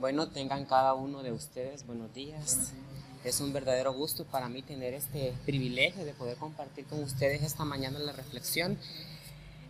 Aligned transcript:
Bueno, 0.00 0.30
tengan 0.30 0.64
cada 0.64 0.94
uno 0.94 1.22
de 1.22 1.30
ustedes 1.30 1.86
buenos 1.86 2.14
días. 2.14 2.72
Es 3.22 3.38
un 3.42 3.52
verdadero 3.52 3.92
gusto 3.92 4.24
para 4.24 4.48
mí 4.48 4.62
tener 4.62 4.94
este 4.94 5.34
privilegio 5.44 6.06
de 6.06 6.14
poder 6.14 6.38
compartir 6.38 6.86
con 6.86 7.02
ustedes 7.02 7.42
esta 7.42 7.66
mañana 7.66 7.98
la 7.98 8.12
reflexión. 8.12 8.78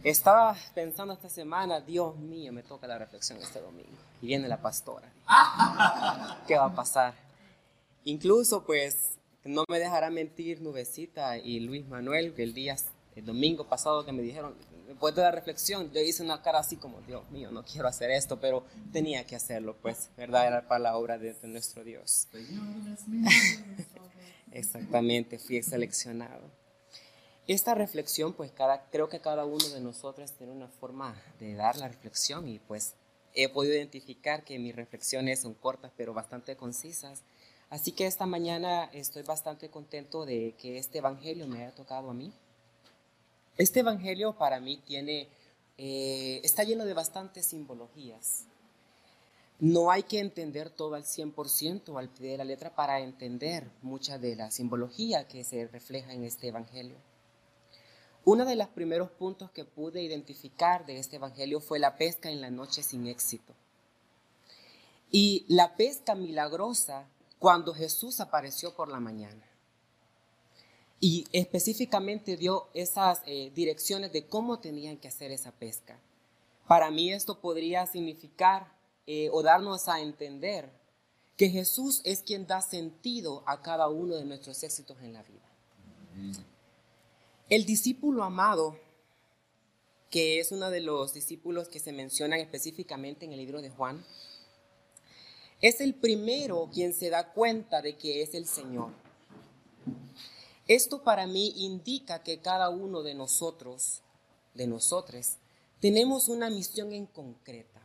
Estaba 0.05 0.57
pensando 0.73 1.15
esta 1.15 1.29
semana, 1.29 1.81
Dios 1.81 2.17
mío, 2.17 2.53
me 2.53 2.63
toca 2.63 2.87
la 2.87 2.97
reflexión 2.97 3.41
este 3.43 3.61
domingo. 3.61 3.99
Y 4.23 4.29
viene 4.29 4.47
la 4.47 4.63
pastora. 4.63 5.13
¿Qué 6.47 6.57
va 6.57 6.67
a 6.67 6.75
pasar? 6.77 7.15
Incluso, 8.05 8.63
pues, 8.63 9.19
no 9.45 9.65
me 9.69 9.81
dejará 9.81 10.11
mentir 10.11 10.63
Nubecita 10.63 11.39
y 11.39 11.59
Luis 11.59 11.89
Manuel, 11.89 12.35
que 12.35 12.45
el 12.45 12.55
día, 12.55 12.77
el 13.17 13.25
domingo 13.25 13.65
pasado 13.65 14.05
que 14.05 14.13
me 14.13 14.23
dijeron, 14.23 14.55
después 14.91 15.15
de 15.15 15.23
la 15.23 15.31
reflexión, 15.31 15.93
yo 15.93 16.01
hice 16.01 16.23
una 16.23 16.43
cara 16.43 16.59
así 16.59 16.77
como, 16.77 17.01
Dios 17.03 17.29
mío, 17.31 17.53
no 17.53 17.65
quiero 17.65 17.87
hacer 17.87 18.11
esto, 18.11 18.41
pero 18.41 18.65
tenía 18.93 19.25
que 19.25 19.37
hacerlo, 19.37 19.77
pues, 19.81 20.11
¿verdad? 20.17 20.49
Era 20.49 20.67
para 20.67 20.81
la 20.81 20.97
obra 20.97 21.17
de, 21.17 21.37
nuestro 21.45 21.85
Dios. 21.85 22.27
Exactamente, 24.53 25.39
fui 25.39 25.63
seleccionado. 25.63 26.51
Esta 27.47 27.77
reflexión, 27.77 28.33
pues, 28.33 28.51
cada, 28.51 28.91
creo 28.91 29.09
que 29.09 29.21
cada 29.21 29.45
uno 29.45 29.69
de 29.69 29.81
nosotros 29.81 30.33
tiene 30.33 30.53
una 30.53 30.67
forma 30.67 31.15
de 31.39 31.55
dar 31.55 31.77
la 31.77 31.87
reflexión 31.87 32.49
y 32.49 32.59
pues 32.59 32.95
he 33.35 33.49
podido 33.49 33.77
identificar 33.77 34.43
que 34.43 34.59
mis 34.59 34.75
reflexiones 34.75 35.41
son 35.41 35.55
cortas, 35.55 35.93
pero 35.97 36.15
bastante 36.15 36.57
concisas. 36.57 37.23
Así 37.69 37.93
que 37.93 38.07
esta 38.07 38.27
mañana 38.27 38.91
estoy 38.93 39.23
bastante 39.23 39.71
contento 39.71 40.27
de 40.27 40.57
que 40.59 40.79
este 40.79 40.99
evangelio 40.99 41.47
me 41.47 41.63
haya 41.63 41.75
tocado 41.77 42.11
a 42.11 42.15
mí 42.15 42.33
este 43.61 43.81
Evangelio 43.81 44.33
para 44.39 44.59
mí 44.59 44.79
tiene, 44.79 45.29
eh, 45.77 46.41
está 46.43 46.65
lleno 46.65 46.87
de 46.87 46.95
bastantes 46.95 47.47
simbologías. 47.47 48.47
No 49.59 49.91
hay 49.91 50.05
que 50.05 50.19
entender 50.19 50.71
todo 50.71 50.95
al 50.95 51.05
100% 51.05 51.99
al 51.99 52.09
pie 52.09 52.31
de 52.31 52.39
la 52.39 52.45
letra 52.45 52.75
para 52.75 53.01
entender 53.01 53.71
mucha 53.83 54.17
de 54.17 54.35
la 54.35 54.51
simbología 54.51 55.29
que 55.29 55.45
se 55.45 55.67
refleja 55.67 56.15
en 56.15 56.25
este 56.25 56.49
Evangelio. 56.49 56.97
Uno 58.25 58.47
de 58.47 58.57
los 58.57 58.69
primeros 58.69 59.11
puntos 59.11 59.51
que 59.51 59.67
pude 59.67 60.03
identificar 60.03 60.87
de 60.87 60.99
este 60.99 61.17
Evangelio 61.17 61.61
fue 61.61 61.79
la 61.79 61.99
pesca 61.99 62.31
en 62.31 62.41
la 62.41 62.51
noche 62.51 62.83
sin 62.83 63.07
éxito. 63.07 63.55
Y 65.11 65.45
la 65.49 65.77
pesca 65.77 66.15
milagrosa 66.15 67.07
cuando 67.39 67.75
Jesús 67.75 68.21
apareció 68.21 68.75
por 68.75 68.89
la 68.89 69.01
mañana 69.01 69.50
y 71.01 71.27
específicamente 71.33 72.37
dio 72.37 72.69
esas 72.75 73.23
eh, 73.27 73.51
direcciones 73.55 74.13
de 74.13 74.27
cómo 74.27 74.59
tenían 74.61 74.99
que 74.99 75.09
hacer 75.09 75.33
esa 75.33 75.51
pesca. 75.51 75.99
Para 76.69 76.91
mí 76.91 77.11
esto 77.11 77.41
podría 77.41 77.87
significar 77.87 78.71
eh, 79.07 79.31
o 79.33 79.43
darnos 79.43 79.89
a 79.89 80.01
entender 80.01 80.71
que 81.39 81.49
Jesús 81.49 82.03
es 82.05 82.23
quien 82.23 82.47
da 82.47 82.61
sentido 82.61 83.43
a 83.47 83.63
cada 83.63 83.89
uno 83.89 84.15
de 84.15 84.27
nuestros 84.27 84.63
éxitos 84.63 84.99
en 85.01 85.15
la 85.15 85.23
vida. 85.23 85.41
El 87.49 87.65
discípulo 87.65 88.23
amado, 88.23 88.79
que 90.11 90.39
es 90.39 90.53
uno 90.53 90.71
de 90.71 90.81
los 90.81 91.15
discípulos 91.15 91.69
que 91.69 91.81
se 91.81 91.93
mencionan 91.93 92.41
específicamente 92.41 93.25
en 93.25 93.33
el 93.33 93.39
libro 93.39 93.63
de 93.63 93.71
Juan, 93.71 94.05
es 95.63 95.81
el 95.81 95.95
primero 95.95 96.69
quien 96.73 96.93
se 96.93 97.09
da 97.09 97.33
cuenta 97.33 97.81
de 97.81 97.97
que 97.97 98.23
es 98.23 98.35
el 98.35 98.47
Señor. 98.47 98.93
Esto 100.69 101.03
para 101.03 101.27
mí 101.27 101.53
indica 101.57 102.23
que 102.23 102.41
cada 102.41 102.69
uno 102.71 103.03
de 103.03 103.15
nosotros, 103.15 104.03
de 104.55 104.67
nosotros, 104.67 105.37
tenemos 105.81 106.29
una 106.29 106.51
misión 106.51 106.93
en 106.93 107.07
concreta. 107.07 107.81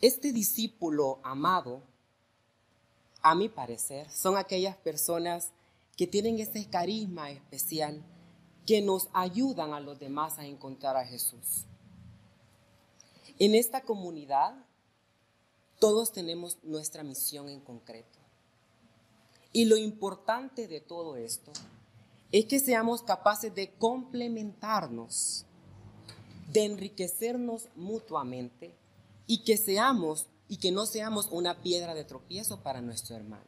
Este 0.00 0.32
discípulo 0.32 1.18
amado, 1.22 1.82
a 3.22 3.34
mi 3.34 3.48
parecer, 3.48 4.08
son 4.10 4.36
aquellas 4.36 4.76
personas 4.76 5.50
que 5.96 6.06
tienen 6.06 6.38
ese 6.38 6.68
carisma 6.68 7.30
especial 7.30 8.02
que 8.66 8.82
nos 8.82 9.08
ayudan 9.12 9.72
a 9.72 9.80
los 9.80 9.98
demás 9.98 10.38
a 10.38 10.44
encontrar 10.44 10.96
a 10.96 11.06
Jesús. 11.06 11.64
En 13.38 13.54
esta 13.54 13.80
comunidad, 13.82 14.54
todos 15.78 16.12
tenemos 16.12 16.58
nuestra 16.62 17.02
misión 17.02 17.48
en 17.48 17.60
concreto. 17.60 18.18
Y 19.56 19.64
lo 19.64 19.78
importante 19.78 20.68
de 20.68 20.82
todo 20.82 21.16
esto 21.16 21.50
es 22.30 22.44
que 22.44 22.60
seamos 22.60 23.00
capaces 23.00 23.54
de 23.54 23.72
complementarnos, 23.78 25.46
de 26.52 26.66
enriquecernos 26.66 27.70
mutuamente 27.74 28.76
y 29.26 29.44
que 29.44 29.56
seamos 29.56 30.26
y 30.46 30.58
que 30.58 30.72
no 30.72 30.84
seamos 30.84 31.28
una 31.30 31.62
piedra 31.62 31.94
de 31.94 32.04
tropiezo 32.04 32.62
para 32.62 32.82
nuestro 32.82 33.16
hermano. 33.16 33.46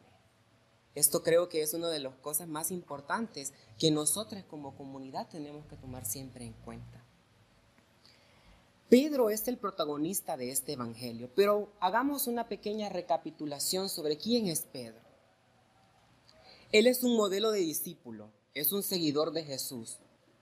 Esto 0.95 1.21
creo 1.21 1.47
que 1.47 1.61
es 1.61 1.75
una 1.75 1.89
de 1.89 1.99
las 1.99 2.15
cosas 2.15 2.47
más 2.47 2.71
importantes 2.71 3.53
que 3.77 3.91
nosotros 3.91 4.43
como 4.49 4.75
comunidad 4.75 5.29
tenemos 5.29 5.67
que 5.67 5.75
tomar 5.75 6.05
siempre 6.05 6.43
en 6.43 6.53
cuenta. 6.53 7.05
Pedro 8.89 9.29
es 9.29 9.47
el 9.47 9.59
protagonista 9.59 10.37
de 10.37 10.49
este 10.49 10.73
evangelio, 10.73 11.29
pero 11.35 11.71
hagamos 11.79 12.25
una 12.25 12.49
pequeña 12.49 12.89
recapitulación 12.89 13.89
sobre 13.89 14.17
quién 14.17 14.47
es 14.47 14.61
Pedro. 14.61 15.08
Él 16.71 16.85
es 16.85 17.03
un 17.03 17.15
modelo 17.15 17.51
de 17.51 17.61
discípulo, 17.61 18.29
es 18.53 18.71
un 18.71 18.83
seguidor 18.83 19.31
de 19.31 19.43
Jesús, 19.43 19.97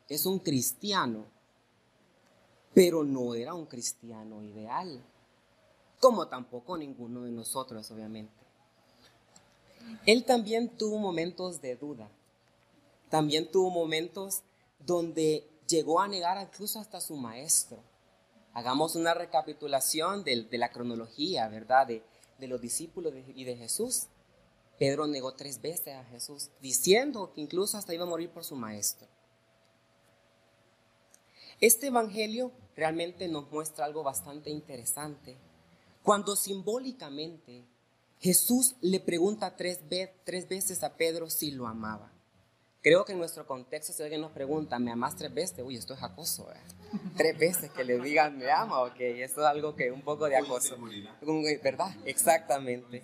es 0.09 0.25
un 0.25 0.39
cristiano, 0.39 1.25
pero 2.73 3.05
no 3.05 3.33
era 3.33 3.53
un 3.53 3.65
cristiano 3.65 4.43
ideal, 4.43 5.01
como 6.01 6.27
tampoco 6.27 6.77
ninguno 6.77 7.23
de 7.23 7.31
nosotros, 7.31 7.89
obviamente. 7.91 8.33
Él 10.05 10.25
también 10.25 10.67
tuvo 10.69 10.97
momentos 10.97 11.61
de 11.61 11.77
duda, 11.77 12.09
también 13.09 13.49
tuvo 13.49 13.69
momentos 13.69 14.41
donde 14.85 15.47
llegó 15.65 16.01
a 16.01 16.09
negar 16.09 16.41
incluso 16.41 16.79
hasta 16.79 16.99
su 16.99 17.15
maestro. 17.15 17.77
Hagamos 18.53 18.95
una 18.95 19.13
recapitulación 19.13 20.25
de, 20.25 20.45
la 20.51 20.71
cronología, 20.71 21.47
¿verdad? 21.47 21.87
De, 21.87 22.03
de 22.37 22.47
los 22.47 22.59
discípulos 22.59 23.13
y 23.33 23.43
de 23.45 23.55
Jesús. 23.55 24.07
Pedro 24.77 25.07
negó 25.07 25.33
tres 25.33 25.61
veces 25.61 25.95
a 25.95 26.03
Jesús, 26.05 26.49
diciendo 26.61 27.31
que 27.33 27.41
incluso 27.41 27.77
hasta 27.77 27.93
iba 27.93 28.03
a 28.03 28.07
morir 28.07 28.29
por 28.29 28.43
su 28.43 28.55
maestro. 28.55 29.07
Este 31.59 31.87
Evangelio 31.87 32.51
realmente 32.75 33.27
nos 33.27 33.51
muestra 33.51 33.85
algo 33.85 34.03
bastante 34.03 34.51
interesante. 34.51 35.35
Cuando 36.03 36.35
simbólicamente 36.35 37.65
Jesús 38.19 38.75
le 38.81 38.99
pregunta 38.99 39.55
tres, 39.55 39.79
veces 39.89 40.83
a 40.83 40.95
Pedro 40.95 41.29
si 41.29 41.51
lo 41.51 41.67
amaba. 41.67 42.11
Creo 42.83 43.03
que 43.03 43.13
en 43.13 43.17
nuestro 43.17 43.45
contexto, 43.47 43.91
si 43.91 44.03
alguien 44.03 44.21
nos 44.21 44.31
pregunta, 44.31 44.77
¿me 44.77 44.91
amas 44.91 45.15
tres 45.15 45.33
veces? 45.33 45.59
Uy, 45.65 45.75
esto 45.75 45.95
es 45.95 46.03
acoso. 46.03 46.51
¿eh? 46.51 46.99
Tres 47.17 47.37
veces 47.37 47.71
que 47.71 47.83
le 47.83 47.99
digan, 47.99 48.37
me 48.37 48.49
ama, 48.51 48.83
ok, 48.83 48.99
eso 48.99 49.41
es 49.41 49.47
algo 49.47 49.75
que 49.75 49.91
un 49.91 50.03
poco 50.03 50.29
de 50.29 50.37
acoso. 50.37 50.77
¿Verdad? 51.63 51.95
Exactamente. 52.05 53.03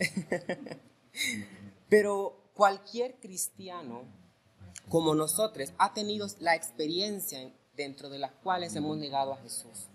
Pero 1.88 2.50
cualquier 2.54 3.18
cristiano 3.20 4.04
como 4.88 5.14
nosotros 5.14 5.72
ha 5.78 5.94
tenido 5.94 6.26
la 6.40 6.54
experiencia 6.54 7.52
dentro 7.76 8.08
de 8.08 8.18
las 8.18 8.32
cuales 8.32 8.74
hemos 8.76 8.96
negado 8.96 9.32
a 9.32 9.38
Jesús. 9.38 9.86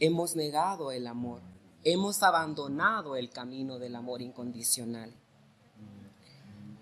Hemos 0.00 0.34
negado 0.34 0.90
el 0.90 1.06
amor. 1.06 1.40
Hemos 1.84 2.22
abandonado 2.22 3.16
el 3.16 3.30
camino 3.30 3.78
del 3.78 3.94
amor 3.94 4.22
incondicional. 4.22 5.14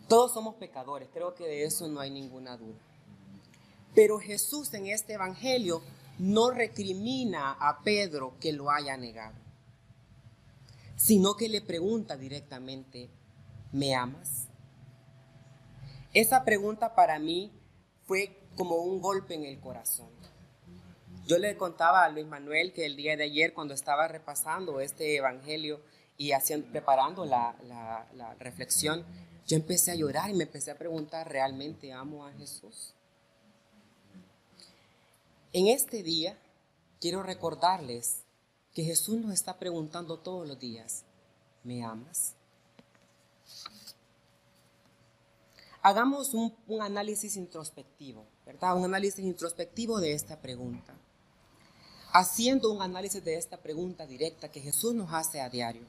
Todos 0.09 0.33
somos 0.33 0.57
pecadores, 0.57 1.09
creo 1.13 1.35
que 1.35 1.45
de 1.45 1.65
eso 1.65 1.89
no 1.89 2.01
hay 2.01 2.11
ninguna 2.11 2.57
duda. 2.57 2.79
Pero 3.95 4.19
Jesús 4.19 4.73
en 4.75 4.87
este 4.87 5.15
Evangelio 5.15 5.83
no 6.19 6.51
recrimina 6.51 7.53
a 7.53 7.83
Pedro 7.83 8.35
que 8.41 8.53
lo 8.53 8.71
haya 8.71 8.97
negado, 8.97 9.35
sino 11.03 11.35
que 11.35 11.49
le 11.49 11.61
pregunta 11.61 12.17
directamente, 12.17 13.11
¿me 13.73 13.93
amas? 13.97 14.47
Esa 16.15 16.45
pregunta 16.45 16.95
para 16.95 17.19
mí 17.19 17.51
fue 18.05 18.39
como 18.55 18.77
un 18.77 19.01
golpe 19.01 19.35
en 19.35 19.45
el 19.45 19.59
corazón. 19.59 20.11
Yo 21.27 21.39
le 21.39 21.57
contaba 21.57 22.05
a 22.05 22.09
Luis 22.09 22.27
Manuel 22.27 22.73
que 22.73 22.87
el 22.87 22.95
día 22.95 23.17
de 23.17 23.25
ayer 23.25 23.53
cuando 23.53 23.75
estaba 23.75 24.07
repasando 24.07 24.79
este 24.79 25.17
evangelio 25.17 25.81
y 26.17 26.33
haciendo, 26.33 26.71
preparando 26.71 27.25
la, 27.25 27.57
la 28.15 28.35
reflexión, 28.35 29.05
yo 29.45 29.57
empecé 29.57 29.91
a 29.91 29.97
llorar 29.97 30.31
y 30.31 30.35
me 30.35 30.45
empecé 30.45 30.71
a 30.71 30.79
preguntar, 30.79 31.29
¿realmente 31.29 31.93
amo 31.93 32.27
a 32.27 32.33
Jesús? 32.35 32.95
En 35.53 35.67
este 35.67 36.05
día 36.05 36.39
quiero 37.01 37.25
recordarles 37.25 38.22
que 38.75 38.85
Jesús 38.85 39.17
nos 39.17 39.33
está 39.33 39.59
preguntando 39.59 40.19
todos 40.19 40.49
los 40.49 40.59
días, 40.59 41.05
¿me 41.63 41.85
amas? 41.85 42.35
Hagamos 45.83 46.33
un, 46.33 46.55
análisis 46.81 47.37
introspectivo, 47.37 48.25
¿verdad? 48.47 48.77
Un 48.77 48.85
análisis 48.85 49.25
introspectivo 49.25 50.01
de 50.01 50.13
esta 50.13 50.41
pregunta. 50.41 50.95
haciendo 52.15 52.71
un 52.71 52.83
análisis 52.83 53.25
de 53.25 53.37
esta 53.37 53.57
pregunta 53.57 54.07
directa 54.07 54.51
que 54.51 54.61
Jesús 54.61 54.95
nos 54.95 55.13
hace 55.15 55.41
a 55.41 55.49
diario, 55.49 55.87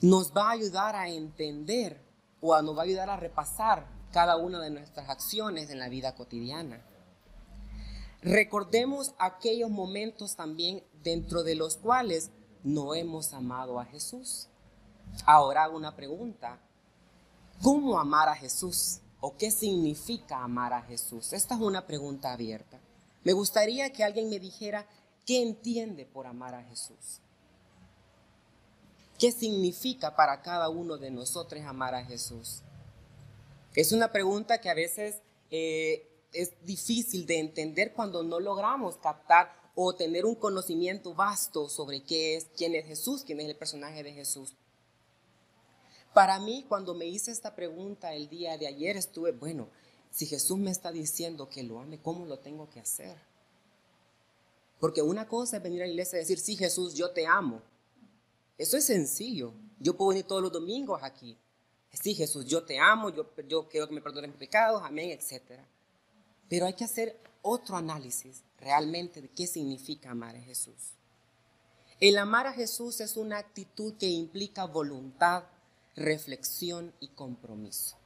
nos 0.00 0.32
va 0.32 0.48
a 0.48 0.52
ayudar 0.52 0.94
a 0.94 1.08
entender 1.08 2.00
o 2.40 2.60
nos 2.62 2.76
va 2.76 2.82
a 2.82 2.84
ayudar 2.84 3.10
a 3.10 3.16
repasar 3.16 3.86
cada 4.12 4.36
una 4.36 4.60
de 4.60 4.70
nuestras 4.70 5.08
acciones 5.08 5.68
en 5.70 5.78
la 5.78 5.88
vida 5.88 6.14
cotidiana. 6.14 6.84
Recordemos 8.22 9.14
aquellos 9.18 9.70
momentos 9.70 10.36
también 10.36 10.82
dentro 11.02 11.42
de 11.42 11.54
los 11.54 11.76
cuales 11.76 12.30
no 12.62 12.94
hemos 12.94 13.32
amado 13.32 13.80
a 13.80 13.86
Jesús. 13.86 14.48
Ahora 15.24 15.64
hago 15.64 15.76
una 15.76 15.96
pregunta. 15.96 16.58
¿Cómo 17.62 17.98
amar 17.98 18.28
a 18.28 18.36
Jesús? 18.36 19.00
¿O 19.20 19.36
qué 19.36 19.50
significa 19.50 20.42
amar 20.42 20.72
a 20.72 20.82
Jesús? 20.82 21.32
Esta 21.32 21.54
es 21.54 21.60
una 21.60 21.86
pregunta 21.86 22.32
abierta. 22.32 22.78
Me 23.24 23.32
gustaría 23.32 23.92
que 23.92 24.04
alguien 24.04 24.30
me 24.30 24.38
dijera 24.38 24.86
qué 25.26 25.42
entiende 25.42 26.06
por 26.06 26.26
amar 26.26 26.54
a 26.54 26.62
Jesús. 26.64 27.20
¿Qué 29.18 29.32
significa 29.32 30.16
para 30.16 30.40
cada 30.40 30.70
uno 30.70 30.96
de 30.96 31.10
nosotros 31.10 31.62
amar 31.62 31.94
a 31.94 32.04
Jesús? 32.04 32.62
Es 33.74 33.92
una 33.92 34.10
pregunta 34.10 34.60
que 34.60 34.70
a 34.70 34.74
veces 34.74 35.20
eh, 35.50 36.09
es 36.32 36.52
difícil 36.64 37.26
de 37.26 37.38
entender 37.38 37.92
cuando 37.92 38.22
no 38.22 38.40
logramos 38.40 38.96
captar 38.96 39.60
o 39.74 39.94
tener 39.94 40.26
un 40.26 40.34
conocimiento 40.34 41.14
vasto 41.14 41.68
sobre 41.68 42.02
qué 42.02 42.36
es, 42.36 42.46
quién 42.56 42.74
es 42.74 42.86
Jesús, 42.86 43.24
quién 43.24 43.40
es 43.40 43.48
el 43.48 43.56
personaje 43.56 44.02
de 44.02 44.12
Jesús. 44.12 44.54
Para 46.12 46.40
mí, 46.40 46.64
cuando 46.68 46.94
me 46.94 47.06
hice 47.06 47.30
esta 47.30 47.54
pregunta 47.54 48.14
el 48.14 48.28
día 48.28 48.58
de 48.58 48.66
ayer, 48.66 48.96
estuve, 48.96 49.32
bueno, 49.32 49.68
si 50.10 50.26
Jesús 50.26 50.58
me 50.58 50.70
está 50.70 50.90
diciendo 50.90 51.48
que 51.48 51.62
lo 51.62 51.80
ame, 51.80 52.00
¿cómo 52.00 52.26
lo 52.26 52.38
tengo 52.38 52.68
que 52.68 52.80
hacer? 52.80 53.16
Porque 54.80 55.02
una 55.02 55.28
cosa 55.28 55.58
es 55.58 55.62
venir 55.62 55.82
a 55.82 55.86
la 55.86 55.92
iglesia 55.92 56.16
y 56.16 56.20
decir, 56.20 56.40
sí, 56.40 56.56
Jesús, 56.56 56.94
yo 56.94 57.10
te 57.10 57.26
amo. 57.26 57.62
Eso 58.58 58.76
es 58.76 58.84
sencillo. 58.84 59.52
Yo 59.78 59.96
puedo 59.96 60.10
venir 60.10 60.26
todos 60.26 60.42
los 60.42 60.52
domingos 60.52 61.00
aquí. 61.02 61.38
Sí, 61.92 62.14
Jesús, 62.14 62.46
yo 62.46 62.64
te 62.64 62.78
amo, 62.78 63.10
yo, 63.10 63.26
yo 63.48 63.68
quiero 63.68 63.86
que 63.88 63.94
me 63.94 64.00
perdonen 64.00 64.30
mis 64.30 64.38
pecados, 64.38 64.82
amén, 64.84 65.10
etcétera. 65.10 65.66
Pero 66.50 66.66
hay 66.66 66.74
que 66.74 66.84
hacer 66.84 67.16
otro 67.42 67.76
análisis 67.76 68.42
realmente 68.58 69.22
de 69.22 69.28
qué 69.28 69.46
significa 69.46 70.10
amar 70.10 70.36
a 70.36 70.42
Jesús. 70.42 70.92
El 72.00 72.18
amar 72.18 72.46
a 72.46 72.52
Jesús 72.52 73.00
es 73.00 73.16
una 73.16 73.38
actitud 73.38 73.94
que 73.94 74.08
implica 74.08 74.66
voluntad, 74.66 75.44
reflexión 75.94 76.92
y 76.98 77.08
compromiso. 77.08 77.96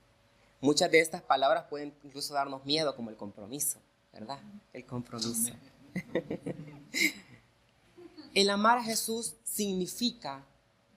Muchas 0.60 0.90
de 0.90 1.00
estas 1.00 1.22
palabras 1.22 1.64
pueden 1.70 1.94
incluso 2.04 2.34
darnos 2.34 2.64
miedo, 2.64 2.94
como 2.94 3.10
el 3.10 3.16
compromiso, 3.16 3.78
¿verdad? 4.12 4.38
El 4.72 4.84
compromiso. 4.84 5.52
el 8.34 8.50
amar 8.50 8.78
a 8.78 8.84
Jesús 8.84 9.34
significa 9.44 10.44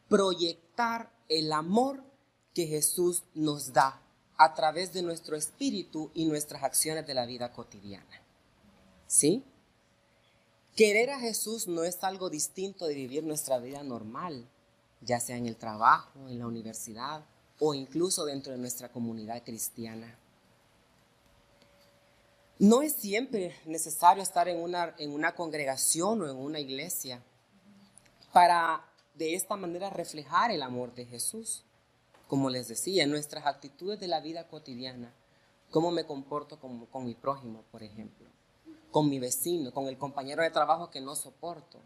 proyectar 0.10 1.12
el 1.30 1.54
amor 1.54 2.04
que 2.54 2.68
Jesús 2.68 3.24
nos 3.34 3.74
da 3.74 4.02
a 4.38 4.54
través 4.54 4.94
de 4.94 5.02
nuestro 5.02 5.36
espíritu 5.36 6.12
y 6.14 6.26
nuestras 6.26 6.64
acciones 6.64 7.08
de 7.08 7.14
la 7.14 7.26
vida 7.26 7.52
cotidiana. 7.52 8.22
¿Sí? 9.08 9.44
Querer 10.76 11.10
a 11.10 11.20
Jesús 11.20 11.68
no 11.68 11.84
es 11.84 12.04
algo 12.04 12.30
distinto 12.30 12.86
de 12.86 12.94
vivir 12.94 13.24
nuestra 13.24 13.58
vida 13.58 13.82
normal, 13.82 14.48
ya 15.02 15.20
sea 15.20 15.38
en 15.38 15.48
el 15.48 15.56
trabajo, 15.56 16.28
en 16.28 16.38
la 16.38 16.46
universidad 16.46 17.26
o 17.60 17.74
incluso 17.74 18.26
dentro 18.26 18.52
de 18.52 18.60
nuestra 18.60 18.92
comunidad 18.92 19.44
cristiana. 19.44 20.16
No 22.60 22.82
es 22.82 22.94
siempre 22.94 23.56
necesario 23.66 24.22
estar 24.22 24.48
en 24.48 24.60
una, 24.60 24.96
en 24.98 25.12
una 25.12 25.34
congregación 25.34 26.22
o 26.22 26.30
en 26.30 26.38
una 26.38 26.60
iglesia 26.60 27.24
para 28.32 28.84
de 29.16 29.34
esta 29.34 29.56
manera 29.56 29.90
reflejar 29.90 30.52
el 30.52 30.62
amor 30.62 30.94
de 30.94 31.06
Jesús 31.06 31.64
como 32.28 32.50
les 32.50 32.68
decía, 32.68 33.08
nuestras 33.08 33.46
actitudes 33.46 34.00
de 34.00 34.08
la 34.08 34.20
vida 34.20 34.48
cotidiana, 34.48 35.14
cómo 35.72 35.92
me 35.92 36.06
comporto 36.06 36.60
con, 36.60 36.86
con 36.88 37.06
mi 37.06 37.16
prójimo, 37.16 37.64
por 37.72 37.84
ejemplo, 37.84 38.28
con 38.92 39.10
mi 39.10 39.20
vecino, 39.20 39.74
con 39.74 39.88
el 39.88 39.98
compañero 39.98 40.44
de 40.44 40.52
trabajo 40.52 40.90
que 40.90 41.02
no 41.02 41.16
soporto, 41.16 41.80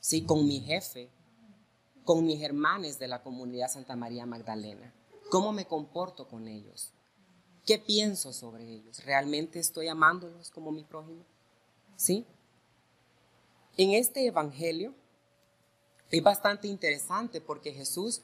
sí, 0.00 0.24
con 0.24 0.46
mi 0.46 0.60
jefe, 0.60 1.08
con 2.04 2.24
mis 2.24 2.42
hermanos 2.42 2.98
de 2.98 3.08
la 3.08 3.22
comunidad 3.22 3.70
Santa 3.70 3.96
María 3.96 4.26
Magdalena, 4.26 4.92
cómo 5.30 5.52
me 5.52 5.66
comporto 5.66 6.28
con 6.28 6.48
ellos, 6.48 6.92
qué 7.64 7.78
pienso 7.78 8.32
sobre 8.32 8.64
ellos, 8.64 9.04
realmente 9.04 9.58
estoy 9.58 9.88
amándolos 9.88 10.50
como 10.50 10.70
mi 10.70 10.84
prójimo, 10.84 11.24
sí. 11.96 12.26
En 13.76 13.90
este 13.92 14.26
evangelio 14.26 14.94
es 16.10 16.22
bastante 16.22 16.68
interesante 16.68 17.40
porque 17.40 17.72
Jesús 17.72 18.22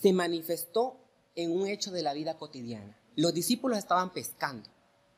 se 0.00 0.12
manifestó 0.12 0.96
en 1.34 1.52
un 1.52 1.68
hecho 1.68 1.90
de 1.90 2.02
la 2.02 2.14
vida 2.14 2.36
cotidiana. 2.36 2.96
Los 3.16 3.34
discípulos 3.34 3.78
estaban 3.78 4.10
pescando, 4.10 4.68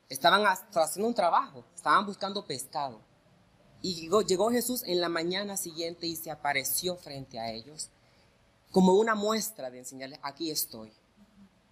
estaban 0.08 0.44
haciendo 0.44 1.08
un 1.08 1.14
trabajo, 1.14 1.64
estaban 1.75 2.06
buscando 2.06 2.44
pescado. 2.44 3.00
Y 3.81 4.08
llegó, 4.26 4.50
Jesús 4.50 4.82
en 4.84 5.00
la 5.00 5.08
mañana 5.08 5.56
siguiente 5.56 6.06
y 6.06 6.17
se 6.17 6.31
apareció 6.31 6.96
frente 6.96 7.38
a 7.38 7.50
ellos 7.50 7.90
como 8.70 8.94
una 8.94 9.14
muestra 9.14 9.70
de 9.70 9.81
enseñarles, 9.81 10.19
aquí 10.23 10.50
estoy. 10.50 10.93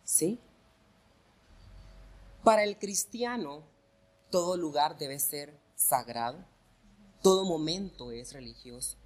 ¿Sí? 0.05 0.39
Para 2.45 2.65
el 2.65 2.79
cristiano, 2.79 3.63
todo 4.31 4.57
lugar 4.57 4.99
debe 4.99 5.19
ser 5.19 5.59
sagrado, 5.77 6.45
todo 7.23 7.45
momento 7.45 8.11
es 8.11 8.33
religioso. 8.33 8.97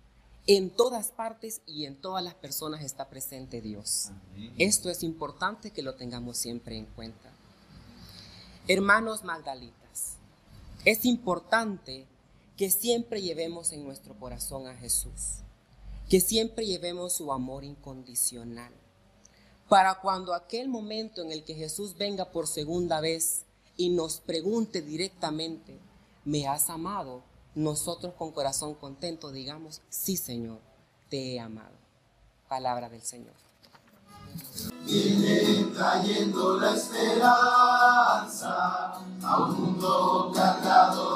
En 0.46 0.68
todas 0.68 1.08
partes 1.08 1.62
y 1.66 1.86
en 1.86 1.96
todas 1.96 2.22
las 2.22 2.34
personas 2.34 2.82
está 2.82 3.08
presente 3.08 3.62
Dios. 3.62 4.10
Esto 4.58 4.90
es 4.90 5.02
importante 5.02 5.70
que 5.70 5.82
lo 5.82 5.94
tengamos 5.94 6.36
siempre 6.36 6.76
en 6.76 6.84
cuenta. 6.84 7.32
Hermanos 8.68 9.24
Magdalitas, 9.24 10.16
es 10.84 11.06
importante 11.06 12.06
que 12.58 12.70
siempre 12.70 13.22
llevemos 13.22 13.72
en 13.72 13.84
nuestro 13.84 14.18
corazón 14.18 14.66
a 14.66 14.76
Jesús, 14.76 15.40
que 16.10 16.20
siempre 16.20 16.66
llevemos 16.66 17.14
su 17.14 17.32
amor 17.32 17.64
incondicional, 17.64 18.72
para 19.70 20.00
cuando 20.00 20.34
aquel 20.34 20.68
momento 20.68 21.22
en 21.22 21.32
el 21.32 21.44
que 21.44 21.54
Jesús 21.54 21.96
venga 21.96 22.30
por 22.30 22.46
segunda 22.46 23.00
vez 23.00 23.44
y 23.78 23.88
nos 23.88 24.20
pregunte 24.20 24.82
directamente, 24.82 25.78
¿me 26.26 26.46
has 26.46 26.68
amado? 26.68 27.22
Nosotros 27.54 28.14
con 28.14 28.32
corazón 28.32 28.74
contento 28.74 29.30
digamos, 29.30 29.80
sí 29.88 30.16
Señor, 30.16 30.60
te 31.08 31.34
he 31.34 31.40
amado. 31.40 31.74
Palabra 32.48 32.88
del 32.88 33.02
Señor. 33.02 33.34
Viene 34.84 35.64
trayendo 35.74 36.58
la 36.58 36.74
esperanza 36.74 37.32
a 39.22 39.38
un 39.38 39.56
mundo 39.56 40.32
cargado 40.34 41.13